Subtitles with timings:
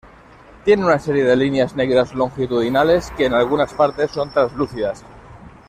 [0.65, 5.03] Tiene una serie de líneas negras longitudinales, que en algunas partes son translúcidas.